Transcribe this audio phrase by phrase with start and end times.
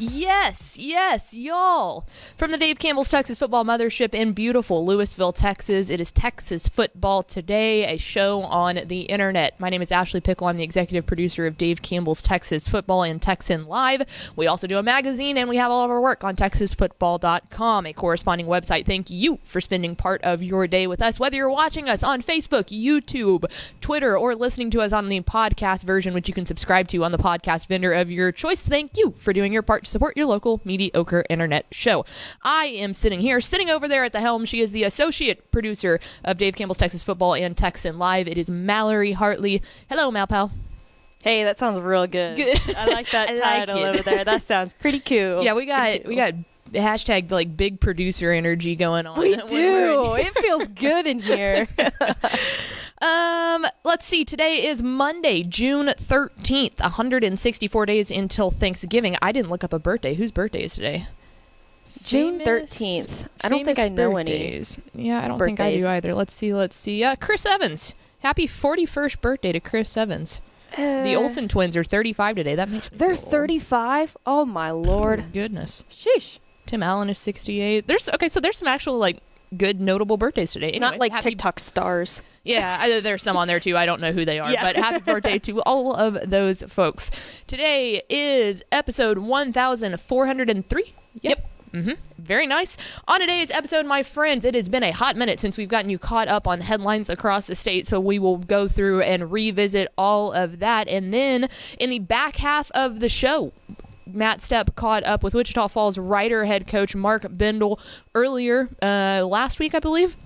[0.00, 2.06] Yes, yes, y'all.
[2.36, 7.24] From the Dave Campbell's Texas Football Mothership in beautiful Lewisville, Texas, it is Texas Football
[7.24, 9.58] Today, a show on the internet.
[9.58, 10.46] My name is Ashley Pickle.
[10.46, 14.02] I'm the executive producer of Dave Campbell's Texas Football and Texan Live.
[14.36, 17.92] We also do a magazine and we have all of our work on TexasFootball.com, a
[17.92, 18.86] corresponding website.
[18.86, 22.22] Thank you for spending part of your day with us, whether you're watching us on
[22.22, 23.46] Facebook, YouTube,
[23.80, 27.10] Twitter, or listening to us on the podcast version, which you can subscribe to on
[27.10, 28.62] the podcast vendor of your choice.
[28.62, 32.04] Thank you for doing your part support your local mediocre internet show.
[32.42, 34.44] I am sitting here, sitting over there at the helm.
[34.44, 38.28] She is the associate producer of Dave Campbell's Texas Football and Texan Live.
[38.28, 39.62] It is Mallory Hartley.
[39.88, 40.50] Hello, Malpal.
[41.22, 42.36] Hey, that sounds real good.
[42.36, 42.60] Good.
[42.76, 43.88] I like that I title it.
[43.88, 44.24] over there.
[44.24, 45.42] That sounds pretty cool.
[45.48, 46.34] Yeah, we got Pretty we got
[46.72, 49.18] hashtag like big producer energy going on.
[49.18, 50.14] We when we're in do.
[50.28, 51.66] it feels good in here.
[53.00, 54.24] Um, let's see.
[54.24, 59.16] Today is Monday, June 13th, 164 days until Thanksgiving.
[59.22, 60.14] I didn't look up a birthday.
[60.14, 61.06] Whose birthday is today?
[62.02, 63.28] June 13th.
[63.42, 64.78] I don't think I know birthdays.
[64.94, 66.12] Yeah, I don't think I do either.
[66.12, 66.52] Let's see.
[66.52, 67.04] Let's see.
[67.04, 67.94] Uh, Chris Evans.
[68.20, 70.40] Happy 41st birthday to Chris Evans.
[70.76, 71.04] any.
[71.04, 72.54] The Olsen twins are 35 today.
[72.56, 74.16] That makes Uh, They're 35.
[74.26, 75.32] Oh my lord.
[75.32, 75.84] Goodness.
[75.88, 76.40] Sheesh.
[76.68, 77.86] Tim Allen is 68.
[77.88, 79.18] There's okay, so there's some actual like
[79.56, 80.68] good notable birthdays today.
[80.68, 82.22] Anyway, Not like happy TikTok stars.
[82.44, 83.76] Yeah, I, there's some on there too.
[83.76, 84.62] I don't know who they are, Yeah.
[84.62, 87.10] but happy birthday to all of those folks.
[87.46, 90.94] Today is episode 1403.
[91.22, 91.50] Yep.
[91.72, 91.92] Mm-hmm.
[92.18, 92.76] Very nice.
[93.06, 95.98] On today's episode, my friends, it has been a hot minute since we've gotten you
[95.98, 100.32] caught up on headlines across the state, so we will go through and revisit all
[100.32, 100.88] of that.
[100.88, 103.52] And then in the back half of the show,
[104.12, 107.78] Matt Stepp caught up with Wichita Falls Rider head coach Mark Bindel
[108.14, 110.16] earlier uh, last week, I believe.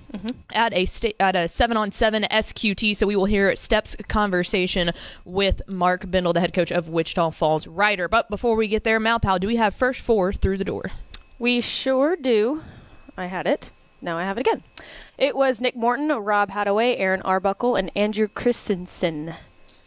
[0.53, 4.93] At a sta- at a seven on seven SQT, so we will hear Stepp's conversation
[5.25, 8.09] with Mark Bindel, the head coach of Wichita Falls Rider.
[8.09, 10.91] But before we get there, Malpal, do we have first four through the door?
[11.39, 12.63] We sure do.
[13.17, 13.73] I had it.
[14.03, 14.63] Now I have it again.
[15.17, 19.33] It was Nick Morton, Rob Hadaway, Aaron Arbuckle, and Andrew Christensen.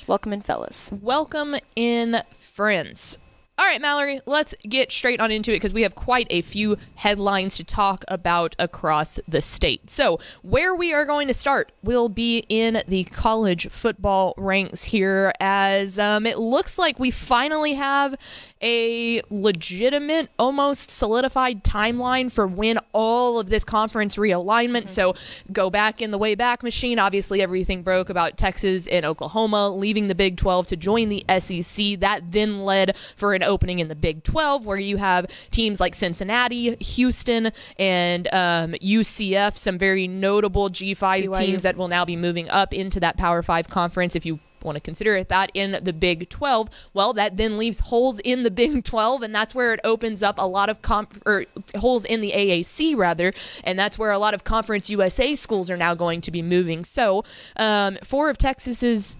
[0.07, 0.91] Welcome in, fellas.
[1.01, 3.19] Welcome in, friends.
[3.57, 6.75] All right, Mallory, let's get straight on into it because we have quite a few
[6.95, 9.89] headlines to talk about across the state.
[9.89, 15.31] So, where we are going to start will be in the college football ranks here,
[15.39, 18.15] as um, it looks like we finally have
[18.61, 24.89] a legitimate, almost solidified timeline for when all of this conference realignment.
[24.89, 25.15] So,
[25.53, 26.99] go back in the way back machine.
[26.99, 32.01] Obviously, everything broke about Texas and Oklahoma leaving the Big 12 to join the SEC.
[32.01, 35.95] That then led for an opening in the Big 12, where you have teams like
[35.95, 41.37] Cincinnati, Houston, and um, UCF, some very notable G5 BYU.
[41.37, 44.75] teams that will now be moving up into that Power 5 conference if you want
[44.75, 46.69] to consider it that in the Big 12.
[46.93, 50.35] Well, that then leaves holes in the Big 12, and that's where it opens up
[50.37, 51.45] a lot of comp or
[51.75, 53.33] holes in the AAC rather,
[53.63, 56.83] and that's where a lot of Conference USA schools are now going to be moving.
[56.83, 57.23] So,
[57.55, 59.15] um, four of Texas's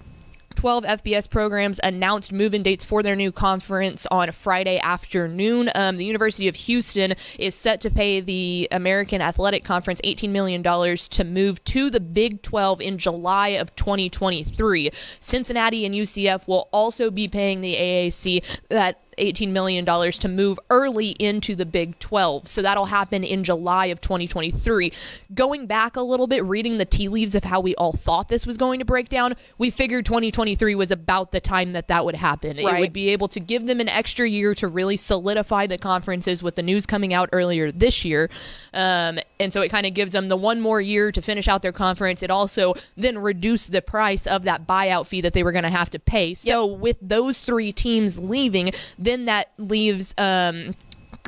[0.55, 5.69] 12 FBS programs announced move-in dates for their new conference on Friday afternoon.
[5.75, 10.63] Um, the University of Houston is set to pay the American Athletic Conference $18 million
[10.63, 14.91] to move to the Big 12 in July of 2023.
[15.19, 21.09] Cincinnati and UCF will also be paying the AAC that $18 million to move early
[21.11, 22.47] into the Big 12.
[22.47, 24.91] So that'll happen in July of 2023.
[25.33, 28.45] Going back a little bit, reading the tea leaves of how we all thought this
[28.45, 32.15] was going to break down, we figured 2023 was about the time that that would
[32.15, 32.57] happen.
[32.57, 36.43] It would be able to give them an extra year to really solidify the conferences
[36.43, 38.29] with the news coming out earlier this year.
[38.73, 41.61] Um, and so it kind of gives them the one more year to finish out
[41.61, 42.23] their conference.
[42.23, 45.69] It also then reduced the price of that buyout fee that they were going to
[45.69, 46.33] have to pay.
[46.33, 48.71] So with those three teams leaving,
[49.05, 50.75] then that leaves um,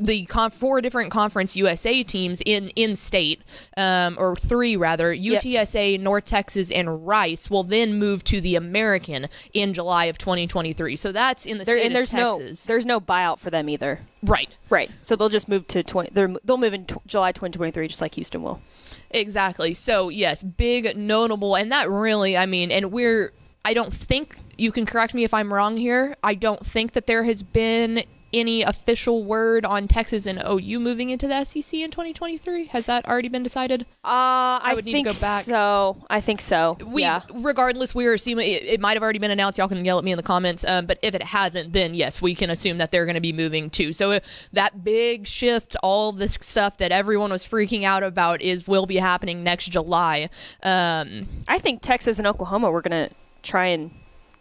[0.01, 3.41] the con- four different Conference USA teams in in state,
[3.77, 5.41] um, or three rather, Yep.
[5.41, 10.95] UTSA, North Texas, and Rice will then move to the American in July of 2023.
[10.95, 13.49] So that's in the There, state and there's of no Texas, there's no buyout for
[13.49, 14.01] them either.
[14.21, 14.49] right?
[14.69, 14.91] Right.
[15.01, 18.13] So they'll just move to 20 they're, they'll move in t- July 2023 just like
[18.15, 18.61] Houston will.
[19.09, 19.73] Exactly.
[19.73, 23.31] So yes, big notable, and that really, I mean, and we're.
[23.65, 26.15] I don't think you can correct me if I'm wrong here.
[26.23, 31.09] I don't think that there has been any official word on Texas and OU moving
[31.09, 32.65] into the SEC in 2023.
[32.67, 33.83] Has that already been decided?
[34.03, 35.43] Uh, I, would need to think go back.
[35.43, 35.97] so.
[36.09, 36.77] I think so.
[36.85, 37.21] We, yeah.
[37.33, 39.57] regardless, we are assuming it, it might have already been announced.
[39.57, 40.65] Y'all can yell at me in the comments.
[40.65, 43.33] Um, but if it hasn't, then yes, we can assume that they're going to be
[43.33, 43.93] moving too.
[43.93, 44.19] So uh,
[44.53, 48.97] that big shift, all this stuff that everyone was freaking out about, is will be
[48.97, 50.29] happening next July.
[50.63, 53.91] Um, I think Texas and Oklahoma were going to try and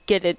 [0.07, 0.39] get it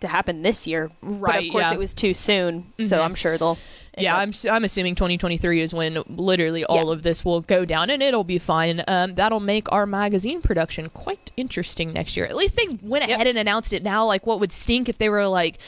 [0.00, 0.90] to happen this year.
[1.02, 1.72] But Right, of course, yeah.
[1.74, 2.72] it was too soon.
[2.82, 3.04] So Mhm.
[3.04, 3.58] I'm sure they'll.
[3.96, 6.92] yeah, I'm I'm assuming 2023 is when literally all Yeah.
[6.92, 8.82] of this will go down, and it'll be fine.
[8.88, 12.26] Um, that'll make our magazine production quite interesting next year.
[12.26, 13.14] At least they went Yep.
[13.14, 14.04] ahead and announced it now.
[14.04, 15.58] Like, what would stink if they were like.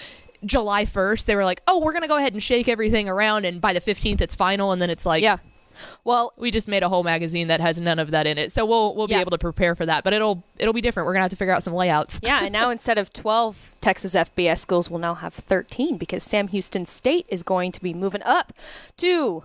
[0.45, 3.59] July 1st, they were like, "Oh, we're gonna go ahead and shake everything around, and
[3.61, 5.39] by the 15th, it's final." And then it's like, yeah.
[6.05, 8.65] Well, we just made a whole magazine that has none of that in it, so
[8.65, 10.05] we'll we'll be able to prepare for that.
[10.05, 11.07] But it'll it'll be different.
[11.07, 12.21] We're gonna have to figure out some layouts.
[12.23, 16.49] yeah, and now instead of 12 Texas FBS schools, we'll now have 13 because Sam
[16.49, 18.53] Houston State is going to be moving up
[18.99, 19.43] to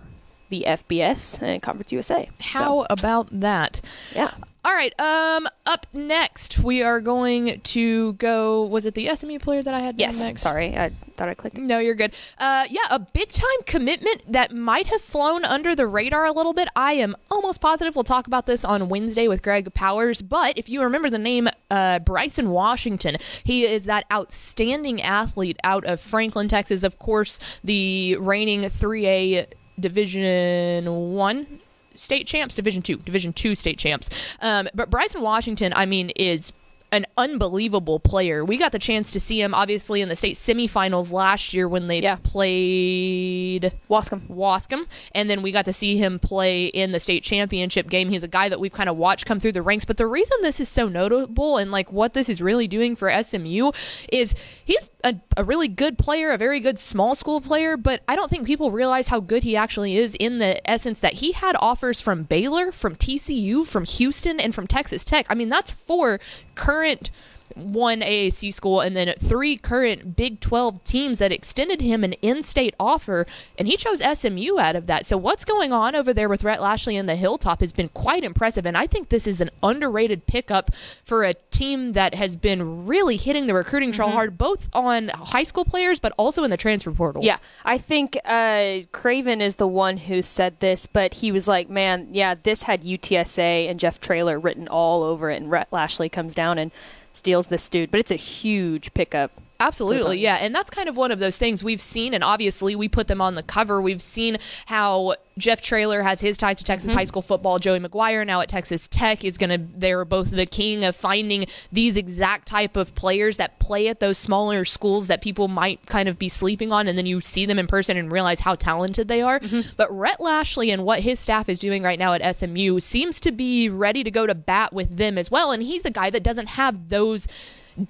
[0.48, 2.28] the FBS and Conference USA.
[2.40, 3.80] So, How about that?
[4.14, 4.32] yeah.
[4.64, 4.98] All right.
[5.00, 8.64] Um, up next, we are going to go.
[8.66, 9.98] Was it the SMU player that I had?
[9.98, 10.20] Yes.
[10.20, 10.42] Next?
[10.42, 11.56] Sorry, I thought I clicked.
[11.56, 12.14] No, you're good.
[12.38, 16.52] Uh, yeah, a big time commitment that might have flown under the radar a little
[16.52, 16.68] bit.
[16.76, 20.22] I am almost positive we'll talk about this on Wednesday with Greg Powers.
[20.22, 25.84] But if you remember the name uh, Bryson Washington, he is that outstanding athlete out
[25.84, 26.84] of Franklin, Texas.
[26.84, 29.46] Of course, the reigning 3A
[29.80, 31.60] Division One
[31.96, 34.08] state champs, Division Two, Division Two state champs.
[34.40, 36.52] Um, but Bryson Washington, I mean, is
[36.92, 38.44] an unbelievable player.
[38.44, 41.86] We got the chance to see him obviously in the state semifinals last year when
[41.88, 42.16] they Yeah.
[42.22, 44.28] played Waskom.
[44.28, 48.08] Waskom, and then we got to see him play in the state championship game.
[48.10, 49.84] He's a guy that we've kind of watched come through the ranks.
[49.84, 53.10] But the reason this is so notable and like what this is really doing for
[53.10, 53.72] SMU
[54.12, 54.34] is
[54.64, 57.76] he's a, a really good player, a very good small school player.
[57.76, 61.14] But I don't think people realize how good he actually is in the essence that
[61.14, 65.26] he had offers from Baylor, from TCU, from Houston, and from Texas Tech.
[65.30, 66.20] I mean, that's four
[66.54, 67.10] current current
[67.56, 72.74] one AAC school and then three current Big 12 teams that extended him an in-state
[72.78, 73.26] offer
[73.58, 75.06] and he chose SMU out of that.
[75.06, 78.24] So what's going on over there with Rhett Lashlee and the Hilltop has been quite
[78.24, 80.70] impressive and I think this is an underrated pickup
[81.04, 85.42] for a team that has been really hitting the recruiting trail hard both on high
[85.42, 87.22] school players but also in the transfer portal.
[87.24, 91.68] Yeah, I think uh, Craven is the one who said this, but he was like,
[91.68, 96.08] "Man, yeah, this had UTSA and Jeff Traylor written all over it." And Rhett Lashlee
[96.08, 96.70] comes down and
[97.12, 99.41] steals this dude, but it's a huge pickup.
[99.62, 100.36] Absolutely, yeah.
[100.36, 103.20] And that's kind of one of those things we've seen, and obviously we put them
[103.20, 103.80] on the cover.
[103.80, 106.98] We've seen how Jeff Traylor has his ties to Texas Mm-hmm.
[106.98, 107.58] high school football.
[107.58, 111.46] Joey McGuire now at Texas Tech is going to, they're both the king of finding
[111.70, 116.08] these exact type of players that play at those smaller schools that people might kind
[116.08, 119.08] of be sleeping on, and then you see them in person and realize how talented
[119.08, 119.38] they are.
[119.40, 119.70] Mm-hmm.
[119.76, 123.30] But Rhett Lashlee and what his staff is doing right now at SMU seems to
[123.32, 125.52] be ready to go to bat with them as well.
[125.52, 127.28] And he's a guy that doesn't have those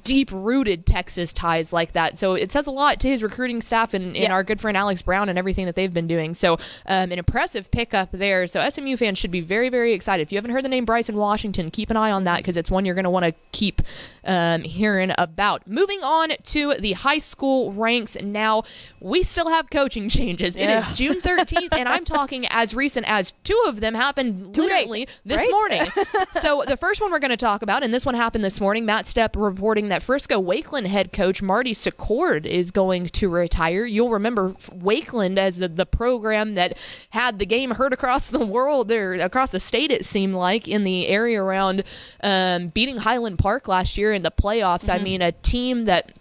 [0.04, 2.18] deep rooted Texas ties like that.
[2.18, 4.32] So it says a lot to his recruiting staff and, and Yeah.
[4.32, 6.34] our good friend Alex Brown and everything that they've been doing.
[6.34, 6.54] So
[6.86, 8.46] um, an impressive pickup there.
[8.46, 10.22] So SMU fans should be very, very excited.
[10.22, 12.70] If you haven't heard the name Bryson Washington, keep an eye on that because it's
[12.70, 13.82] one you're going to want to keep
[14.24, 15.66] um, hearing about.
[15.66, 18.62] Moving on to the high school ranks now,
[19.00, 20.56] we still have coaching changes.
[20.56, 25.08] It is June 13th, and I'm talking as recent as two of them happened literally
[25.24, 25.50] this right?
[25.50, 25.82] morning.
[26.40, 28.84] so the first one we're going to talk about, and this one happened this morning.
[28.84, 29.34] Matt Stepp
[29.72, 33.86] reporting that Frisco Wakeland head coach Marty Secord is going to retire.
[33.86, 36.76] You'll remember Wakeland as the, the program that
[37.08, 39.90] had the game heard across the world or across the state.
[39.90, 41.84] It seemed like in the area around
[42.22, 44.92] um, beating Highland Park last year in the playoffs.
[44.92, 46.12] I mean, a team that.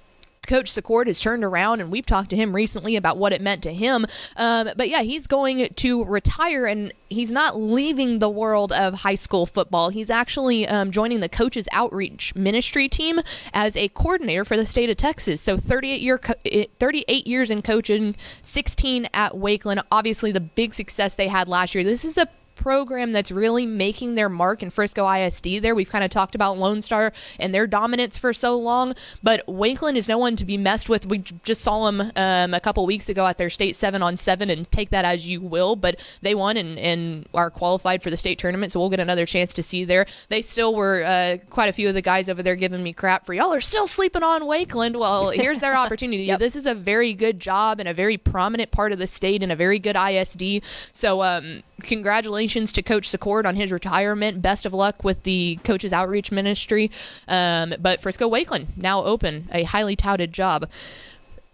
[0.48, 3.62] Coach Secord has turned around, and we've talked to him recently about what it meant
[3.64, 4.06] to him.
[4.36, 9.16] Um, but yeah, he's going to retire, and he's not leaving the world of high
[9.16, 9.90] school football.
[9.90, 13.22] He's actually um, joining the coaches outreach ministry team
[13.54, 15.42] as a coordinator for the state of Texas.
[15.42, 19.84] So 38 year, eh, 38 years in coaching, 16 at Wakeland.
[19.92, 21.84] Obviously, the big success they had last year.
[21.84, 22.28] This is a
[22.62, 25.74] program that's really making their mark in Frisco ISD there.
[25.74, 29.96] We've kind of talked about Lone Star and their dominance for so long, but Wakeland
[29.96, 31.08] is no one to be messed with.
[31.08, 34.50] We just saw them um, a couple weeks ago at their state seven on seven,
[34.50, 38.18] and take that as you will, but they won and, and are qualified for the
[38.18, 40.06] state tournament, so we'll get another chance to see there.
[40.30, 43.26] They still were uh, quite a few of the guys over there giving me crap
[43.26, 45.00] for y'all are still sleeping on Wakeland.
[45.00, 46.24] Well, here's their opportunity.
[46.24, 46.40] Yep.
[46.40, 49.52] This is a very good job and a very prominent part of the state and
[49.52, 50.64] a very good ISD.
[50.94, 54.42] So, um, congratulations to Coach Secord on his retirement.
[54.42, 56.92] Best of luck with the coaches outreach ministry.
[57.28, 60.70] Um, but Frisco Wakeland now open, a highly touted job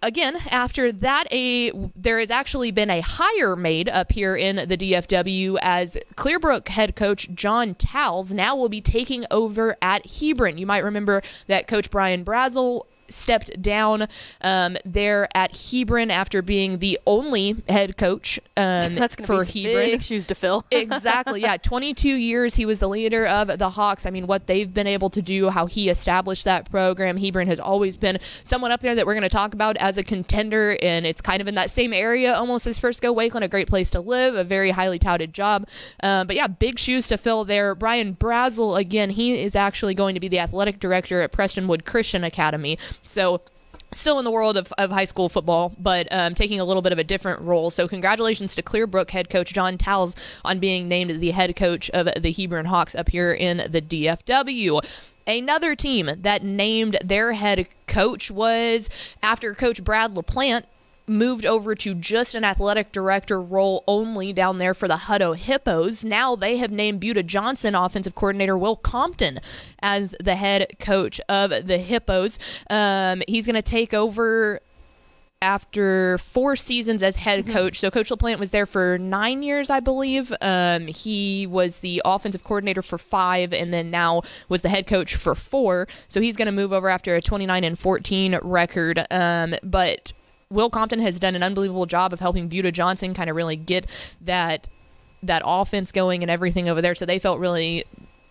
[0.04, 4.78] again after that a there has actually been a hire made up here in the
[4.78, 10.68] dfw as clearbrook head coach john towles now will be taking over at hebron you
[10.68, 14.08] might remember that coach brian brazel stepped down
[14.42, 19.52] um, there at Hebron after being the only head coach um, That's going to for
[19.52, 20.66] be Hebron big shoes to fill.
[20.72, 21.42] exactly.
[21.42, 24.06] Yeah, 22 years he was the leader of the Hawks.
[24.06, 27.18] I mean, what they've been able to do, how he established that program.
[27.18, 30.04] Hebron has always been someone up there that we're going to talk about as a
[30.04, 33.44] contender, and it's kind of in that same area almost as Frisco Wakeland.
[33.44, 35.68] A great place to live, a very highly touted job.
[36.02, 37.76] Um, but yeah, big shoes to fill there.
[37.76, 42.24] Brian Brazel, again, he is actually going to be the athletic director at Prestonwood Christian
[42.24, 42.78] Academy.
[43.06, 43.42] So
[43.94, 46.92] still in the world of, of high school football, but um, taking a little bit
[46.92, 47.72] of a different role.
[47.72, 52.08] So, congratulations to Clearbrook head coach John Towles on being named the head coach of
[52.22, 54.82] the Hebron Hawks up here in the DFW.
[55.26, 58.90] Another team that named their head coach was
[59.22, 60.64] after Coach Brad LaPlante
[61.08, 66.04] moved over to just an athletic director role only down there for the Hutto Hippos.
[66.04, 69.40] Now they have named Buda Johnson, offensive coordinator Will Compton,
[69.80, 72.38] as the head coach of the Hippos.
[72.70, 74.62] Um, he's going to take over
[75.42, 77.80] after four seasons as head coach.
[77.80, 80.34] So Coach LaPlante was there for nine years, I believe.
[80.42, 85.16] Um, he was the offensive coordinator for five, and then now was the head coach
[85.16, 85.88] for four.
[86.08, 89.06] So he's going to move over after a 29 and 14 record.
[89.12, 90.12] Um, but
[90.50, 93.90] Will Compton has done an unbelievable job of helping Buda Johnson kind of really get
[94.22, 94.68] that
[95.24, 96.96] that offense going and everything over there.
[96.96, 97.84] So they felt really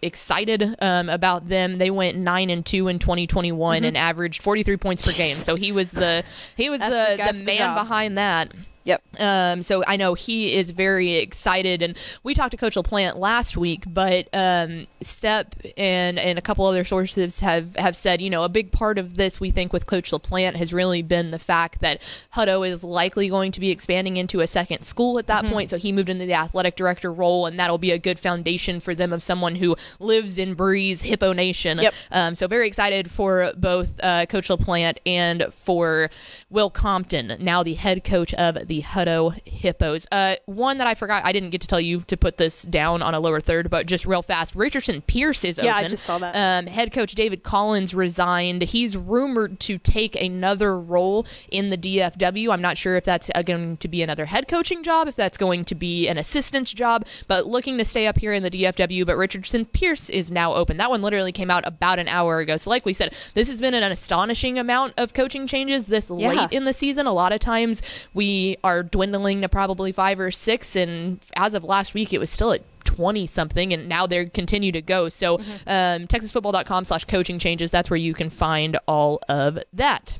[0.03, 1.79] excited um, about them.
[1.79, 5.37] They went nine and two in 2021 and averaged 43 points per game.
[5.37, 6.25] So he was the
[6.57, 8.53] he was That's the the the, for the man behind that.
[8.87, 9.03] Yep.
[9.19, 13.57] Um, so I know he is very excited, and we talked to Coach LaPlante last
[13.57, 18.45] week, but um, Stepp and and a couple other sources have have said, you know,
[18.45, 21.81] a big part of this we think with Coach LaPlante has really been the fact
[21.81, 22.01] that
[22.35, 25.53] Hutto is likely going to be expanding into a second school at that Mm-hmm.
[25.53, 25.71] point.
[25.71, 28.95] So he moved into the athletic director role, and that'll be a good foundation for
[28.95, 31.79] them of someone who lives and breathes Hippo Nation.
[31.79, 31.95] Yep.
[32.11, 36.09] Um, so very excited for both uh, Coach LaPlante and for
[36.49, 40.07] Will Compton, now the head coach of the Hutto Hippos.
[40.13, 43.03] Uh, one that I forgot, I didn't get to tell you to put this down
[43.03, 46.19] on a lower third, but just real fast, Richardson Pierce is Yeah, I just saw
[46.19, 46.35] that.
[46.35, 48.63] Um, head coach David Collins resigned.
[48.63, 52.53] He's rumored to take another role in the DFW.
[52.53, 55.39] I'm not sure if that's uh, going to be another head coaching job, if that's
[55.39, 59.05] going to be an assistant's job, but looking to stay up here in the DFW.
[59.07, 60.77] But Richardson Pierce is now open.
[60.77, 62.57] That one literally came out about an hour ago.
[62.57, 66.33] So, like we said, this has been an astonishing amount of coaching changes this Yeah.
[66.33, 67.07] late in the season.
[67.07, 67.83] A lot of times
[68.15, 72.31] we are dwindling to probably five or six, and as of last week, it was
[72.31, 77.37] still at 20 something and now they're continue to go so um, texasfootball.com slash coaching
[77.37, 80.17] changes that's where you can find all of that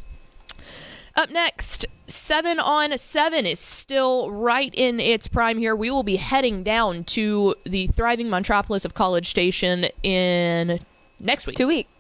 [1.17, 5.75] up next, seven on seven is still right in its prime here.
[5.75, 10.79] We will be heading down to the thriving metropolis of College Station in
[11.19, 11.57] next week.
[11.57, 11.91] Two weeks.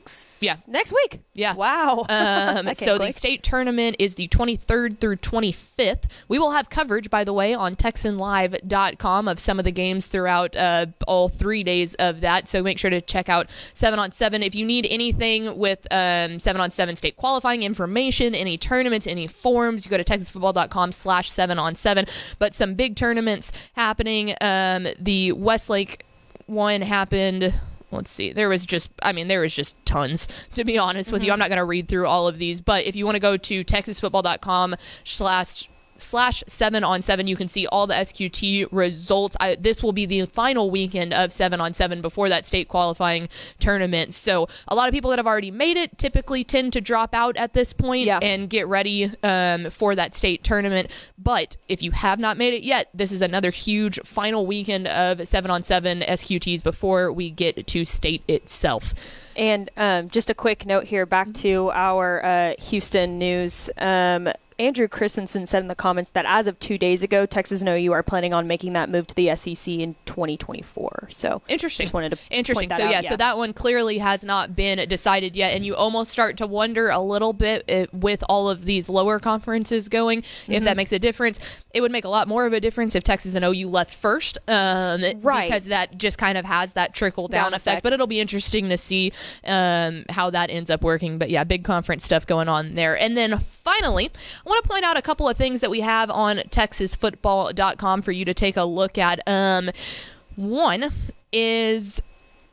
[0.40, 0.56] Yeah.
[0.66, 1.20] Next week.
[1.34, 1.54] Yeah.
[1.54, 2.04] Wow.
[2.08, 6.04] Um, so the state tournament is the 23rd through 25th.
[6.28, 10.56] We will have coverage, by the way, on TexanLive.com of some of the games throughout
[10.56, 12.48] uh, all three days of that.
[12.48, 14.42] So make sure to check out 7 on 7.
[14.42, 19.26] If you need anything with um, 7 on 7 state qualifying information, any tournaments, any
[19.26, 22.06] forms, you go to TexasFootball.com slash 7 on 7.
[22.38, 24.34] But some big tournaments happening.
[24.40, 26.04] Um, the Westlake
[26.46, 27.52] one happened
[27.90, 28.32] let's see.
[28.32, 31.26] There was just i mean there was just tons to be honest with you.
[31.26, 31.32] Mm-hmm.
[31.34, 33.36] I'm not going to read through all of these but if you want to go
[33.36, 35.68] to texasfootball.com slash
[36.00, 37.26] slash seven on seven.
[37.26, 39.36] You can see all the sqt results.
[39.40, 43.28] I, this will be the final weekend of seven on seven before that state qualifying
[43.58, 44.14] tournament.
[44.14, 47.36] So a lot of people that have already made it typically tend to drop out
[47.36, 48.18] at this point Yeah.
[48.22, 50.90] and get ready um, for that state tournament.
[51.18, 55.26] But if you have not made it yet this is another huge final weekend of
[55.26, 58.94] seven on seven sqts before we get to state itself.
[59.36, 63.68] And um, just a quick note here back to our uh, Houston news.
[63.76, 67.68] Um, Andrew Christensen said in the comments that as of two days ago, Texas and
[67.68, 71.08] OU are planning on making that move to the SEC in 2024.
[71.10, 71.84] So interesting.
[71.84, 72.70] Just wanted to interesting.
[72.70, 76.10] so yeah, yeah, so that one clearly has not been decided yet, and you almost
[76.10, 80.52] start to wonder a little bit if, with all of these lower conferences going mm-hmm.
[80.52, 80.76] if that mm-hmm.
[80.78, 81.38] makes a difference.
[81.74, 84.38] It would make a lot more of a difference if Texas and OU left first,
[84.48, 85.48] um, right?
[85.50, 87.66] Because that just kind of has that trickle down, down effect.
[87.66, 87.82] effect.
[87.82, 89.12] But it'll be interesting to see
[89.44, 91.18] um, how that ends up working.
[91.18, 92.98] But yeah, big conference stuff going on there.
[92.98, 96.08] And then finally, I want to point out a couple of things that we have
[96.08, 99.20] on TexasFootball.com for you to take a look at.
[99.26, 99.70] Um,
[100.36, 100.92] one
[101.32, 102.00] is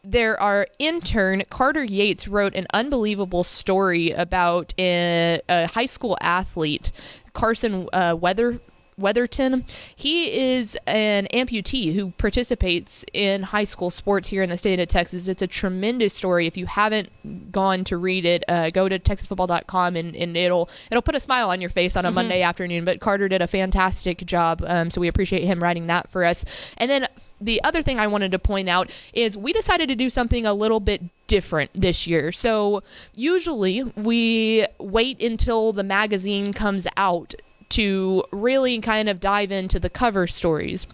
[0.04, 6.92] there our intern Carter Yates wrote an unbelievable story about a, a high school athlete
[7.34, 8.60] Carson uh, Weather
[8.98, 9.66] Weatherton.
[9.96, 14.88] He is an amputee who participates in high school sports here in the state of
[14.88, 15.28] Texas.
[15.28, 16.48] It's a tremendous story.
[16.48, 21.02] If you haven't gone to read it, uh, go to texasfootball.com and, and it'll it'll
[21.02, 22.16] put a smile on your face on a mm-hmm.
[22.16, 22.86] Monday afternoon.
[22.86, 26.46] But Carter did a fantastic job, um, so we appreciate him writing that for us.
[26.78, 27.08] And then
[27.44, 30.54] the other thing I wanted to point out is we decided to do something a
[30.54, 32.32] little bit different this year.
[32.32, 32.84] So
[33.16, 37.34] usually we wait until the magazine comes out
[37.74, 40.86] to really kind of dive into the cover stories.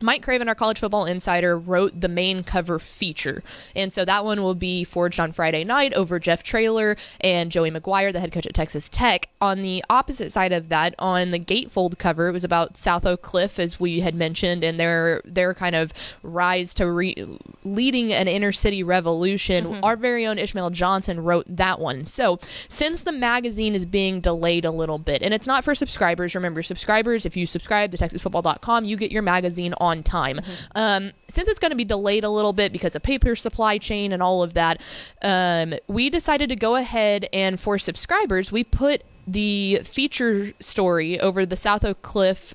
[0.00, 3.42] Mike Craven, our college football insider, wrote the main cover feature.
[3.74, 7.70] And so that one will be forged on Friday night over Jeff Traylor and Joey
[7.70, 9.28] McGuire, the head coach at Texas Tech.
[9.40, 13.22] On the opposite side of that, on the gatefold cover, it was about South Oak
[13.22, 18.28] Cliff, as we had mentioned, and their their kind of rise to re- leading an
[18.28, 19.64] inner city revolution.
[19.64, 19.84] Mm-hmm.
[19.84, 22.04] Our very own Ishmael Johnson wrote that one.
[22.04, 22.38] So
[22.68, 26.62] since the magazine is being delayed a little bit, and it's not for subscribers, remember,
[26.62, 30.36] subscribers, if you subscribe to TexasFootball.com, you get your magazine on on time.
[30.36, 30.78] Mm-hmm.
[30.78, 34.12] Um, since it's going to be delayed a little bit because of paper supply chain
[34.12, 34.80] and all of that,
[35.22, 41.44] um, we decided to go ahead and for subscribers, we put the feature story over
[41.44, 42.54] the South Oak Cliff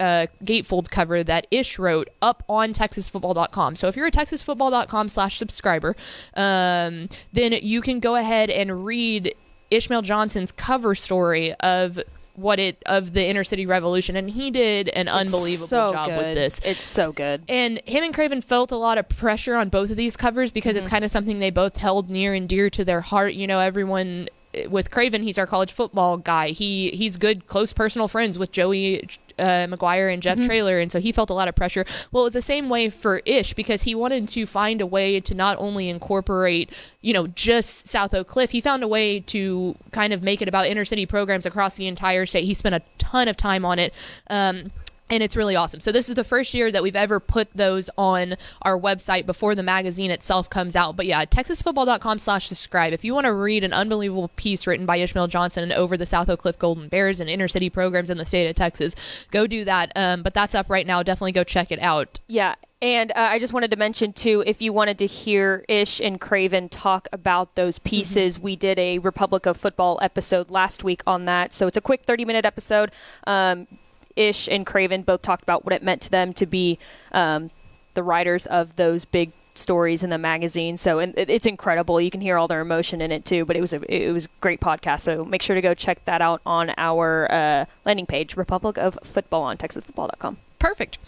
[0.00, 3.76] uh, gatefold cover that Ish wrote up on TexasFootball.com.
[3.76, 5.94] So if you're a TexasFootball.com slash subscriber,
[6.34, 9.34] um, then you can go ahead and read
[9.70, 12.00] Ishmael Johnson's cover story of
[12.34, 16.08] what it of the inner city revolution and he did an it's unbelievable so job
[16.08, 16.16] good.
[16.16, 19.68] with this it's so good and him and craven felt a lot of pressure on
[19.68, 20.82] both of these covers because mm-hmm.
[20.82, 23.58] it's kind of something they both held near and dear to their heart you know
[23.58, 24.28] everyone
[24.68, 26.48] with Craven, he's our college football guy.
[26.48, 29.08] He he's good, close personal friends with Joey
[29.42, 30.46] uh, McGuire and Jeff mm-hmm.
[30.46, 31.84] Traylor, and so he felt a lot of pressure.
[32.12, 35.34] Well, it's the same way for Ish because he wanted to find a way to
[35.34, 38.52] not only incorporate, you know, just South Oak Cliff.
[38.52, 41.86] He found a way to kind of make it about inner city programs across the
[41.86, 42.44] entire state.
[42.44, 43.92] He spent a ton of time on it.
[44.30, 44.70] Um,
[45.12, 45.78] and it's really awesome.
[45.80, 49.54] So this is the first year that we've ever put those on our website before
[49.54, 50.96] the magazine itself comes out.
[50.96, 52.94] But yeah, texasfootball.com slash subscribe.
[52.94, 56.06] If you want to read an unbelievable piece written by Ishmael Johnson and over the
[56.06, 58.96] South Oak Cliff Golden Bears and inner city programs in the state of Texas,
[59.30, 59.92] go do that.
[59.94, 61.02] Um, but that's up right now.
[61.02, 62.18] Definitely go check it out.
[62.26, 62.54] Yeah.
[62.80, 66.20] And uh, I just wanted to mention too, if you wanted to hear Ish and
[66.20, 67.90] Craven talk about those mm-hmm.
[67.90, 68.44] pieces, mm-hmm.
[68.44, 71.52] we did a Republic of Football episode last week on that.
[71.52, 72.90] So it's a quick 30 minute episode.
[73.26, 73.68] Um,
[74.16, 76.78] Ish and Craven both talked about what it meant to them to be
[77.12, 77.50] um,
[77.94, 80.76] the writers of those big stories in the magazine.
[80.76, 82.00] So and it's incredible.
[82.00, 83.44] You can hear all their emotion in it too.
[83.44, 85.00] But it was a it was a great podcast.
[85.00, 88.98] So make sure to go check that out on our uh, landing page, Republic of
[89.02, 90.38] Football on TexasFootball.com.
[90.58, 90.98] Perfect.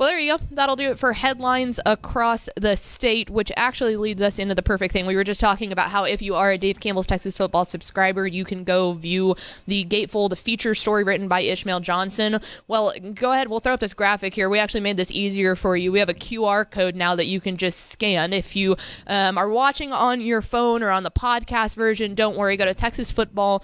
[0.00, 0.44] Well, there you go.
[0.52, 4.94] That'll do it for headlines across the state, which actually leads us into the perfect
[4.94, 5.04] thing.
[5.04, 8.26] We were just talking about how if you are a Dave Campbell's Texas Football subscriber,
[8.26, 9.36] you can go view
[9.66, 12.40] the Gatefold feature story written by Ishmael Johnson.
[12.66, 13.48] Well, go ahead.
[13.48, 14.48] We'll throw up this graphic here.
[14.48, 15.92] We actually made this easier for you.
[15.92, 18.32] We have a QR code now that you can just scan.
[18.32, 22.56] If you um, are watching on your phone or on the podcast version, don't worry.
[22.56, 23.62] Go to Texas Football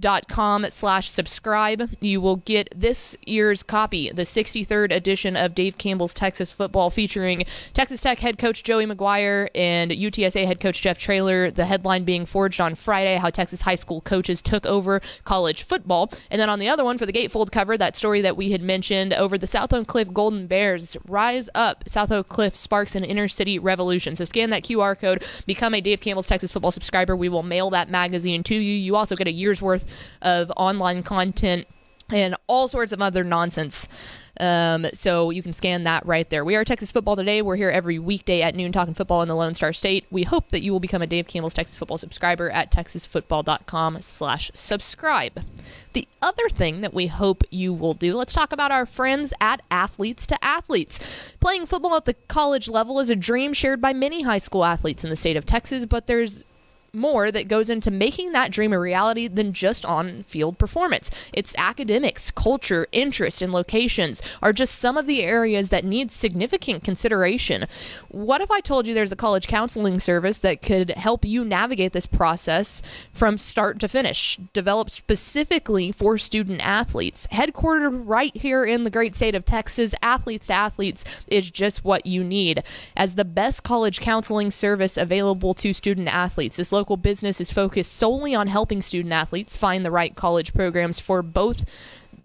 [0.00, 1.88] dot com slash subscribe.
[2.00, 7.44] You will get this year's copy the 63rd edition of dave campbell's texas football featuring
[7.72, 11.50] texas tech head coach joey mcguire and utsa head coach jeff traylor.
[11.50, 16.12] The headline being forged on friday how texas high school coaches took over college football.
[16.28, 18.62] And then on the other one for the gatefold cover that story that we had
[18.62, 21.84] mentioned over the south oak cliff golden bears rise up.
[21.88, 24.16] South oak cliff sparks an inner city revolution.
[24.16, 27.14] So scan that qr code become a dave campbell's texas football subscriber.
[27.14, 28.60] We will mail that magazine to you.
[28.60, 29.84] You also get a year's worth
[30.22, 31.66] of online content
[32.10, 33.88] and all sorts of other nonsense.
[34.40, 36.44] Um, so you can scan that right there.
[36.44, 37.40] We are Texas Football Today.
[37.40, 40.06] We're here every weekday at noon talking football in the Lone Star State.
[40.10, 44.50] We hope that you will become a Dave Campbell's Texas Football subscriber at texasfootball.com slash
[44.52, 45.44] subscribe.
[45.92, 49.62] The other thing that we hope you will do, let's talk about our friends at
[49.70, 50.98] Athletes to Athletes.
[51.38, 55.04] Playing football at the college level is a dream shared by many high school athletes
[55.04, 56.44] in the state of Texas, but there's
[56.94, 61.10] more that goes into making that dream a reality than just on field performance.
[61.32, 66.84] It's academics, culture, interest, and locations are just some of the areas that need significant
[66.84, 67.66] consideration.
[68.08, 71.92] What if I told you there's a college counseling service that could help you navigate
[71.92, 77.26] this process from start to finish, developed specifically for student athletes?
[77.32, 82.06] Headquartered right here in the great state of Texas, Athletes to Athletes is just what
[82.06, 82.62] you need.
[82.96, 87.92] As the best college counseling service available to student athletes, this local business is focused
[87.92, 91.64] solely on helping student athletes find the right college programs for both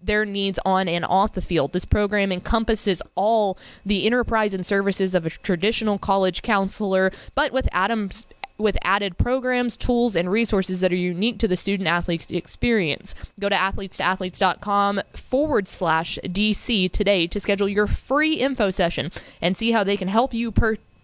[0.02, 1.72] their needs on and off the field.
[1.72, 7.68] This program encompasses all the enterprise and services of a traditional college counselor, but with
[7.72, 8.26] Adams
[8.60, 13.14] with added programs, tools, and resources that are unique to the student athlete experience.
[13.38, 19.72] Go to athletestoathletes.com forward slash DC today to schedule your free info session and see
[19.72, 20.52] how they can help you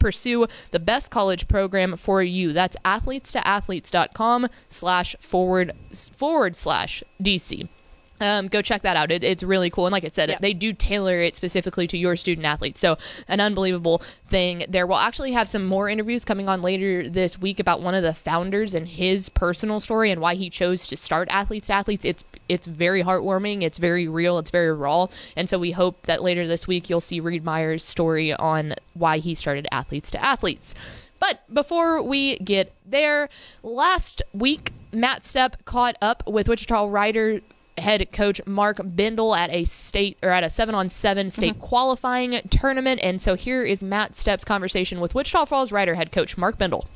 [0.06, 2.52] pursue the best college program for you.
[2.52, 5.72] That's athletestoathletes.com slash forward
[6.16, 7.68] forward slash DC.
[8.20, 9.10] Um, go check that out.
[9.10, 9.86] It, it's really cool.
[9.86, 10.38] And like I said, Yeah.
[10.40, 12.80] they do tailor it specifically to your student athletes.
[12.80, 12.96] So,
[13.28, 14.86] an unbelievable thing there.
[14.86, 18.14] We'll actually have some more interviews coming on later this week about one of the
[18.14, 22.04] founders and his personal story and why he chose to start Athletes to Athletes.
[22.04, 23.62] It's it's very heartwarming.
[23.62, 24.38] It's very real.
[24.38, 25.08] It's very raw.
[25.36, 29.18] And so we hope that later this week you'll see Reed Meyer's story on why
[29.18, 30.74] he started Athletes to Athletes.
[31.18, 33.28] But before we get there,
[33.62, 37.40] last week Matt Stepp caught up with Wichita Rider
[37.86, 41.60] head coach Mark Bindel at a state or at a seven on seven state mm-hmm.
[41.60, 42.98] qualifying tournament.
[43.00, 46.86] And so here is Matt Stepp's conversation with Wichita Falls Rider head coach Mark Bindel.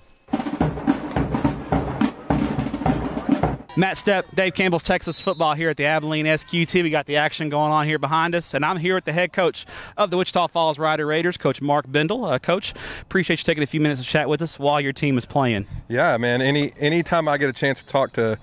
[3.77, 6.83] Matt Stepp, Dave Campbell's Texas football here at the Abilene SQT.
[6.83, 9.33] We got the action going on here behind us, and I'm here with the head
[9.33, 9.65] coach
[9.97, 12.33] of the Wichita Falls Rider Raiders, Coach Mark Bindel.
[12.33, 15.17] Uh, coach, appreciate you taking a few minutes to chat with us while your team
[15.17, 15.67] is playing.
[15.89, 16.43] Yeah, man.
[16.43, 18.37] Any anytime I get a chance to talk to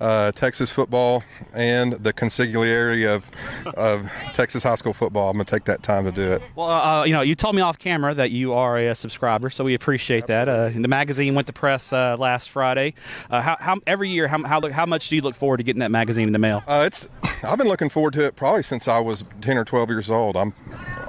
[0.00, 3.30] uh, Texas football and the consigliere of
[3.76, 6.42] of Texas high school football, I'm gonna take that time to do it.
[6.54, 9.62] Well, uh, you know, you told me off camera that you are a subscriber, so
[9.62, 10.48] we appreciate that.
[10.48, 12.94] Uh, the magazine went to press uh, last Friday.
[13.28, 15.80] Uh, how, how every year, how, how how much do you look forward to getting
[15.80, 16.62] that magazine in the mail?
[16.66, 17.10] Uh, it's
[17.42, 20.36] I've been looking forward to it probably since I was 10 or 12 years old.
[20.36, 20.54] I'm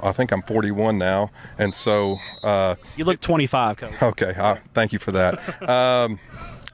[0.02, 4.02] I think I'm 41 now, and so uh, You look 25, coach.
[4.02, 5.38] Okay, I, thank you for that.
[5.72, 6.18] Um,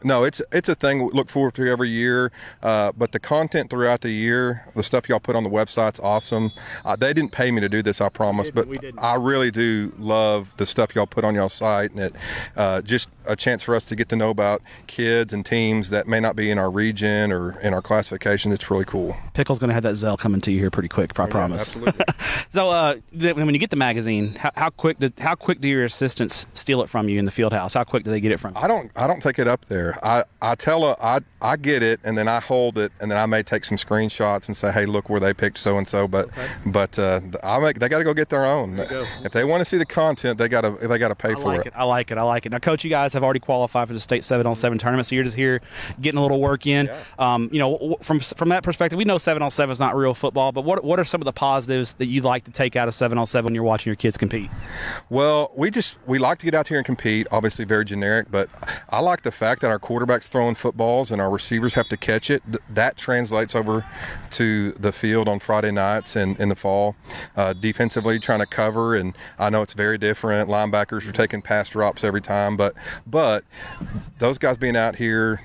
[0.04, 2.30] no, it's it's a thing we look forward to every year.
[2.62, 6.52] Uh, but the content throughout the year, the stuff y'all put on the website's awesome.
[6.84, 8.66] Uh, they didn't pay me to do this, I promise, but.
[8.98, 12.16] I really do love the stuff y'all put on y'all site, and it
[12.56, 16.08] uh, just a chance for us to get to know about kids and teams that
[16.08, 18.52] may not be in our region or in our classification.
[18.52, 19.16] It's really cool.
[19.34, 21.68] Pickle's going to have that Zelle coming to you here pretty quick, I promise.
[21.68, 22.04] Absolutely.
[22.50, 25.84] So, uh, when you get the magazine, how, how quick do, how quick do your
[25.84, 27.74] assistants steal it from you in the field house?
[27.74, 28.60] How quick do they get it from you?
[28.60, 29.87] I don't I don't take it up there.
[30.02, 33.18] I I tell a, I I get it and then I hold it and then
[33.18, 36.08] I may take some screenshots and say hey look where they picked so and so
[36.08, 36.28] but
[36.66, 38.78] but uh, I make they got to go get their own.
[39.24, 41.34] If they want to see the content they got to they got to pay I
[41.34, 41.66] for like it.
[41.68, 41.72] it.
[41.76, 42.18] I like it.
[42.18, 42.50] I like it.
[42.52, 45.14] Now, coach, you guys have already qualified for the state seven on seven tournament, so
[45.14, 45.60] you're just here
[46.00, 46.90] getting a little work in.
[47.18, 50.14] Um, you know, from from that perspective, we know seven on seven is not real
[50.14, 52.88] football, but what what are some of the positives that you'd like to take out
[52.88, 54.50] of seven on seven when you're watching your kids compete?
[55.10, 57.26] Well, we just we like to get out here and compete.
[57.30, 58.48] Obviously, very generic, but
[58.90, 62.30] I like the fact that our quarterbacks throwing footballs and our receivers have to catch
[62.30, 62.42] it.
[62.44, 63.84] Th- that translates over
[64.30, 66.96] to the field on Friday nights and in the fall.
[67.36, 70.48] Uh, defensively, trying to cover, and I know it's very different.
[70.48, 72.74] Linebackers are taking pass drops every time, but
[73.06, 73.44] but
[74.18, 75.40] those guys being out here.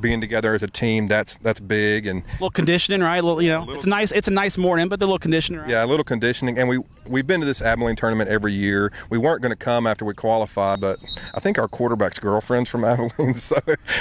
[0.00, 3.18] Being together as a team, that's that's big, and A little conditioning, right?
[3.18, 4.10] A little, you know, it's nice.
[4.10, 5.60] It's a nice morning, but the little conditioning.
[5.60, 5.70] Right?
[5.70, 8.92] Yeah, a little conditioning, and we we've been to this Abilene tournament every year.
[9.10, 10.98] We weren't going to come after we qualified, but
[11.34, 13.56] I think our quarterback's girlfriend's from Abilene, so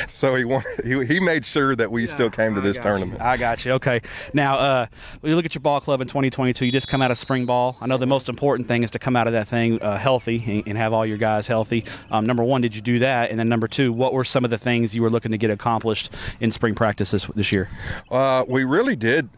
[0.08, 2.84] so he wanted, he, he made sure that we still came to I this got
[2.84, 2.90] you.
[2.92, 3.22] tournament.
[3.22, 3.72] I got you.
[3.74, 4.02] Okay.
[4.34, 4.86] Now, uh,
[5.22, 7.46] when you look at your ball club in 2022, you just come out of spring
[7.46, 7.78] ball.
[7.82, 10.44] I know the most important thing is to come out of that thing uh, healthy
[10.48, 11.86] and, and have all your guys healthy.
[12.10, 13.32] Um, number one, did you do that?
[13.32, 15.50] And then number two, what were some of the things you were looking to get
[15.50, 17.70] accomplished in spring practice this, this year?
[18.10, 19.30] Uh, we really did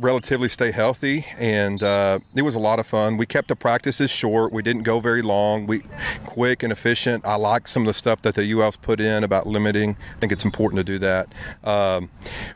[0.00, 3.16] relatively stay healthy, and uh, it was a lot of fun.
[3.16, 4.52] We kept the practices short.
[4.52, 5.66] We didn't go very long.
[5.66, 5.82] We
[6.26, 7.24] quick and efficient.
[7.24, 9.96] I like some of the stuff that the UIL's put in about limiting.
[10.16, 11.32] I think it's important to do that.
[11.64, 12.10] Um,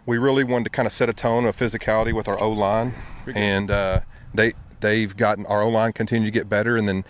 [0.06, 2.94] we really wanted to kind of set a tone of physicality with our O line,
[3.35, 4.00] and uh,
[4.35, 7.04] they they've gotten our O line continue to get better, and then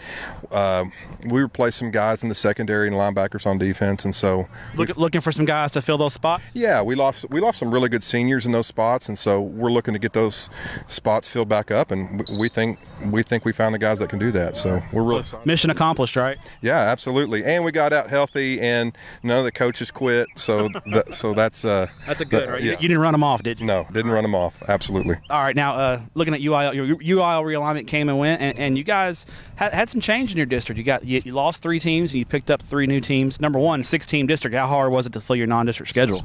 [0.51, 0.85] uh,
[1.27, 5.21] we replaced some guys in the secondary and linebackers on defense, and so Look, looking
[5.21, 6.55] for some guys to fill those spots.
[6.55, 9.71] yeah, we lost we lost some really good seniors in those spots, and so we're
[9.73, 10.49] looking to get those
[10.89, 14.19] spots filled back up, and we think we think we found the guys that can
[14.19, 14.57] do that.
[14.57, 15.47] So we're really excited.
[15.47, 16.39] Mission accomplished, right?
[16.63, 20.27] Yeah, absolutely, and we got out healthy, and none of the coaches quit.
[20.37, 22.63] So that, so that's uh, That's a good, that- right?
[22.63, 22.77] You- yeah.
[22.81, 23.67] You didn't run them off, did you?
[23.67, 24.63] no, didn't run them off.
[24.69, 25.17] Absolutely.
[25.29, 28.79] All right, now uh, looking at UIL, your UIL realignment came and went, and, and
[28.79, 30.79] you guys had, had some change in your district.
[30.79, 33.41] You got you, you lost three teams, and you picked up three new teams.
[33.41, 34.57] Number one, six-team district.
[34.57, 36.25] How hard was it to fill your non-district schedule?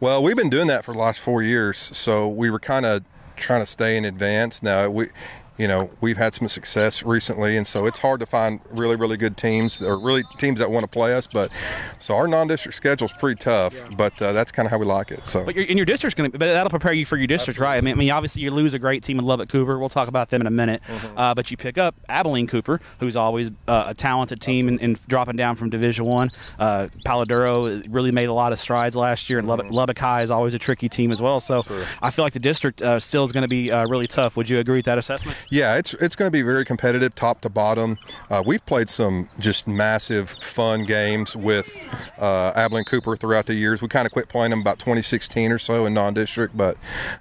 [0.00, 3.04] Well, we've been doing that for the last four years, so we were kind of
[3.36, 4.62] trying to stay in advance.
[4.62, 5.08] Now we,
[5.56, 9.16] you know, we've had some success recently, and so it's hard to find really, really
[9.16, 11.26] good teams or really teams that want to play us.
[11.26, 11.52] But
[11.98, 15.10] so our non-district schedule is pretty tough, but uh, that's kind of how we like
[15.10, 15.26] it.
[15.26, 17.58] So But your, in your district's going to, but that'll prepare you for your district,
[17.58, 17.76] right?
[17.76, 19.78] I mean, I mean, obviously you lose a great team in Lubbock Cooper.
[19.78, 20.82] We'll talk about them in a minute.
[20.82, 21.18] Mm-hmm.
[21.18, 25.06] Uh, but you pick up Abilene Cooper, who's always uh, a talented team and, and
[25.08, 26.30] dropping down from Division One.
[26.58, 29.74] Uh, Palo Duro really made a lot of strides last year, and Lubbock, Mm-hmm.
[29.74, 31.40] Lubbock High is always a tricky team as well.
[31.40, 31.64] So
[32.02, 34.36] I feel like the district uh, still is going to be uh, really tough.
[34.36, 35.38] Would you agree with that assessment?
[35.50, 37.98] Yeah, it's it's going to be very competitive, top to bottom.
[38.30, 41.76] Uh, we've played some just massive, fun games with
[42.18, 43.82] uh, Abilene Cooper throughout the years.
[43.82, 46.76] We kind of quit playing them about 2016 or so in non-district, but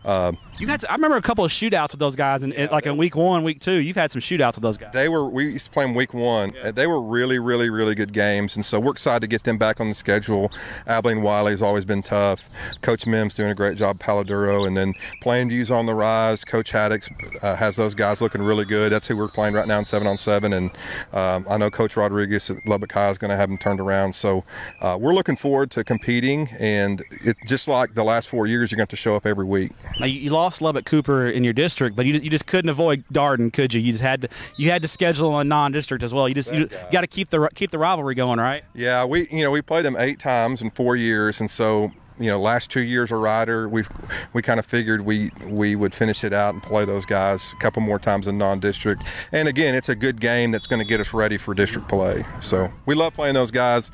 [0.06, 2.86] uh, You had, to, I remember a couple of shootouts with those guys, and like
[2.86, 4.92] in week one, week two, you've had some shootouts with those guys.
[4.94, 6.54] they were we used to play them week one.
[6.64, 9.58] and They were really, really, really good games, and so we're excited to get them
[9.58, 10.52] back on the schedule.
[10.88, 12.50] Abilene Wiley's always been tough.
[12.82, 16.44] Coach Mims doing a great job, Palo Duro, and then Plainview's on the rise.
[16.46, 17.12] Coach Haddix
[17.44, 18.91] uh, has those guys looking really good.
[18.91, 20.71] That's who we're playing right now in seven on seven, and
[21.13, 24.13] um, I know Coach Rodriguez at Lubbock High is going to have them turned around.
[24.13, 24.43] So
[24.82, 28.78] uh, we're looking forward to competing, and it just like the last four years, you're
[28.78, 29.71] going to have to show up every week.
[29.99, 33.04] Now you, you lost Lubbock Cooper in your district, but you, you just couldn't avoid
[33.12, 33.82] Darden, could you?
[33.82, 36.28] You just had to you had to schedule a non-district as well.
[36.28, 38.63] You just you, got to keep the keep the rivalry going, right?
[38.73, 42.28] Yeah, we you know we played them eight times in four years, and so you
[42.28, 43.89] know last two years of Rider, we've
[44.34, 47.58] we kind of figured we we would finish it out and play those guys a
[47.58, 49.04] couple more times in non-district.
[49.32, 52.23] And again, it's a good game that's going to get us ready for district play.
[52.39, 53.91] So we love playing those guys.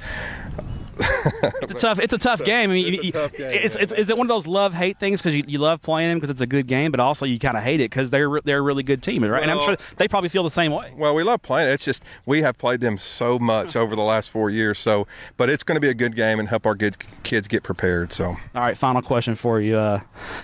[1.62, 2.70] It's a tough it's a tough game.
[2.72, 5.00] I mean, It's you- tough game, it's, it's, is it one of those love hate
[5.00, 7.38] things because you, you love playing them because it's a good game, but also you
[7.40, 9.42] kind of hate it because they're re- they're a really good team, right?
[9.42, 10.94] and I'm sure they probably feel the same way.
[10.98, 11.70] Well, we love playing.
[11.70, 11.74] it.
[11.74, 14.80] It's just we have played them so much over the last four years.
[14.80, 15.08] So,
[15.38, 18.12] but it's going to be a good game and help our good kids get prepared.
[18.14, 18.26] So.
[18.26, 19.78] All right, final question for you.
[19.78, 20.00] Uh,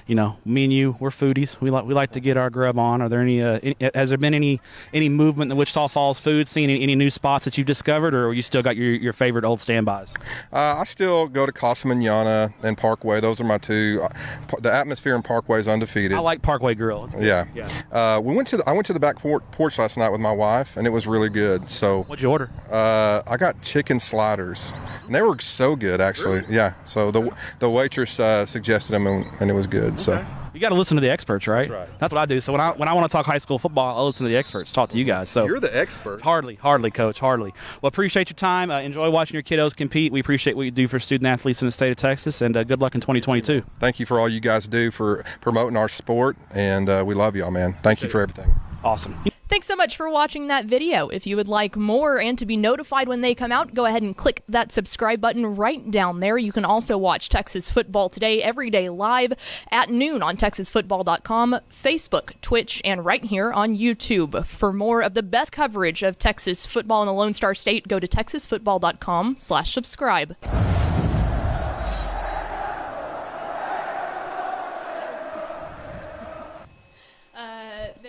[0.07, 1.59] you know, me and you, we're foodies.
[1.61, 3.01] We like we like to get our grub on.
[3.01, 3.41] Are there any?
[3.41, 4.61] Uh, any has there been any
[4.93, 6.69] any movement in the Wichita Falls food scene?
[6.69, 9.59] Any, any new spots that you've discovered, or you still got your your favorite old
[9.61, 10.13] standbys?
[10.53, 13.19] Uh, I still go to Casa Manana and Parkway.
[13.19, 14.01] Those are my two.
[14.03, 16.13] Uh, the atmosphere in Parkway is undefeated.
[16.13, 17.09] I like Parkway Grill.
[17.19, 17.45] Yeah.
[17.53, 17.69] Yeah.
[17.91, 20.21] Uh, we went to the, I went to the back por- porch last night with
[20.21, 21.69] my wife, and it was really good.
[21.69, 22.49] So What'd you order?
[22.71, 24.73] uh, I got chicken sliders,
[25.05, 26.43] and they were so good actually.
[26.49, 26.73] Yeah.
[26.85, 29.99] So the the waitress uh, suggested them, and, and it was good.
[29.99, 31.69] So You got to listen to the experts, right?
[31.69, 31.89] right.
[31.99, 32.39] That's what I do.
[32.39, 34.37] So when I when I want to talk high school football, I'll listen to the
[34.37, 35.29] experts, talk to you guys.
[35.29, 36.21] So you're the expert.
[36.21, 37.53] Hardly, hardly, coach, hardly.
[37.81, 38.71] Well, appreciate your time.
[38.71, 40.13] Uh, enjoy watching your kiddos compete.
[40.13, 42.63] We appreciate what you do for student athletes in the state of Texas, and uh,
[42.63, 43.63] good luck in 2022.
[43.81, 47.35] Thank you for all you guys do for promoting our sport, and uh, we love
[47.35, 47.75] y'all, man.
[47.83, 48.55] Thank you for everything.
[48.83, 49.19] Awesome.
[49.47, 51.07] Thanks so much for watching that video.
[51.09, 54.01] If you would like more and to be notified when they come out, go ahead
[54.01, 56.37] and click that subscribe button right down there.
[56.39, 59.33] You can also watch Texas Football Today every day live
[59.71, 64.45] at noon on texasfootball.com, Facebook, Twitch, and right here on YouTube.
[64.47, 67.99] For more of the best coverage of Texas football in the Lone Star State, go
[67.99, 70.35] to texasfootball.com slash subscribe.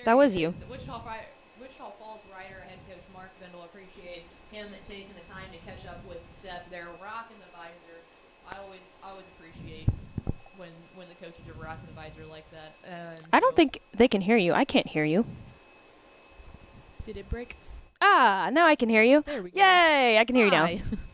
[0.07, 0.55] That was you.
[0.71, 1.27] Wichita, Fri-
[1.59, 4.23] Wichita Falls Rider head coach Mark Bindel appreciate
[4.55, 7.99] him taking the time to catch up with Stepp there, rocking the visor.
[8.47, 9.91] I always I always appreciate
[10.55, 12.75] when when the coaches are rocking the visor like that.
[12.85, 14.53] And I don't think they can hear you.
[14.53, 15.27] I can't hear you.
[17.05, 17.57] did it break.
[18.01, 19.23] Ah, now I can hear you.
[19.27, 19.61] There we go.
[19.61, 20.19] Yay!
[20.19, 20.69] I can hear you now.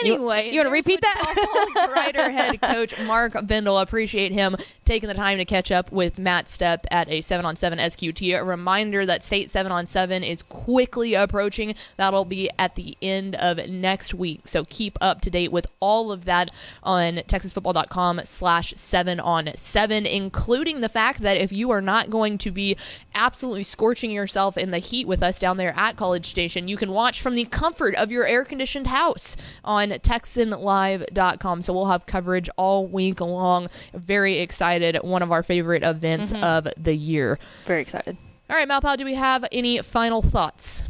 [0.00, 1.34] Anyway, you wanna repeat that?
[1.36, 3.82] Wichita Falls Rider head coach Mark Bindel.
[3.82, 7.56] Appreciate him taking the time to catch up with Matt Stepp at a seven on
[7.56, 8.38] seven SQT.
[8.38, 11.74] A reminder that state seven on seven is quickly approaching.
[11.96, 14.42] That'll be at the end of next week.
[14.46, 16.50] So keep up to date with all of that
[16.82, 22.38] on TexasFootball.com slash seven on seven, including the fact that if you are not going
[22.38, 22.76] to be
[23.14, 26.92] absolutely scorching yourself in the heat with us down there at College Station, you can
[26.92, 31.62] watch from the comfort of your air conditioned house on TexanLive.com.
[31.62, 33.68] So we'll have coverage all week long.
[33.94, 34.96] Very excited.
[35.02, 36.44] One of our favorite events mm-hmm.
[36.44, 37.38] of the year.
[37.64, 38.16] Very excited.
[38.50, 40.82] All right, Malpal, do we have any final thoughts?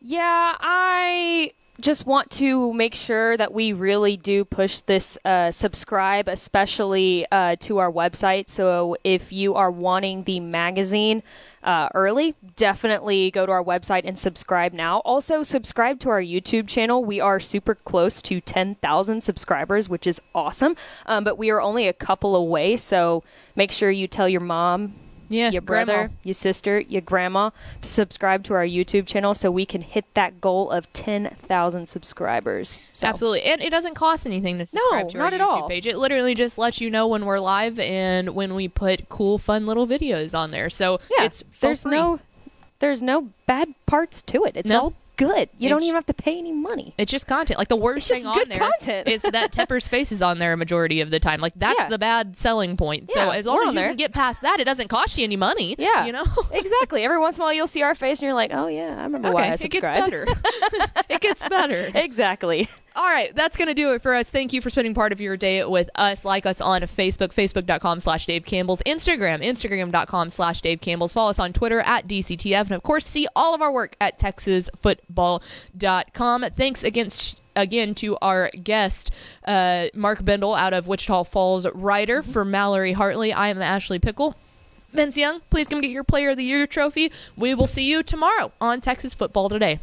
[0.00, 6.28] Yeah, I just want to make sure that we really do push this uh, subscribe,
[6.28, 8.48] especially uh, to our website.
[8.48, 11.22] So if you are wanting the magazine
[11.62, 14.98] uh, early, definitely go to our website and subscribe now.
[15.00, 17.04] Also, subscribe to our YouTube channel.
[17.04, 20.74] We are super close to 10,000 subscribers, which is awesome.
[21.06, 22.76] Um, but we are only a couple away.
[22.76, 23.22] So
[23.54, 24.94] make sure you tell your mom,
[25.28, 26.12] Yeah, your brother, Grandma.
[26.24, 27.50] your sister, your grandma
[27.82, 32.80] to subscribe to our YouTube channel so we can hit that goal of 10,000 subscribers.
[32.92, 33.42] So, Absolutely.
[33.42, 35.68] And it doesn't cost anything to subscribe No, to our not at YouTube all.
[35.68, 35.86] page.
[35.86, 39.66] It literally just lets you know when we're live and when we put cool, fun
[39.66, 40.70] little videos on there.
[40.70, 41.92] So Yeah, it's for there's free.
[41.92, 42.20] no
[42.80, 44.52] there's no bad parts to it.
[44.56, 44.80] It's No.
[44.80, 45.50] all good.
[45.58, 46.94] You don't even have to pay any money.
[46.96, 47.58] It's just content.
[47.58, 49.06] Like the worst It's thing on there content.
[49.08, 51.40] is that Tepper's face is on there a majority of the time.
[51.40, 51.88] Like that's Yeah.
[51.90, 53.10] the bad selling point.
[53.10, 53.88] So as long as you there.
[53.88, 55.74] can get past that, it doesn't cost you any money.
[55.78, 56.06] Yeah.
[56.06, 56.24] You know?
[56.52, 57.04] exactly.
[57.04, 59.02] Every once in a while you'll see our face and you're like, "Oh yeah, I
[59.02, 60.08] remember why I subscribed.
[60.08, 61.02] it gets subscribed." better.
[61.10, 61.90] it gets better.
[61.94, 62.68] exactly.
[62.98, 64.28] All right, that's going to do it for us.
[64.28, 66.24] Thank you for spending part of your day with us.
[66.24, 71.12] Like us on Facebook, facebook.com slash Dave Campbell's, Instagram, instagram.com slash Dave Campbell's.
[71.12, 72.62] Follow us on Twitter at DCTF.
[72.62, 76.46] And of course, see all of our work at texasfootball.com.
[76.56, 79.12] Thanks against again to our guest,
[79.46, 83.32] uh, Mark Bindel out of Wichita Falls, Rider for Mallory Hartley.
[83.32, 84.34] I am Ashley Pickle.
[84.92, 87.12] Vince Young, please come get your Player of the Year trophy.
[87.36, 89.78] We will see you tomorrow on Texas Football Today.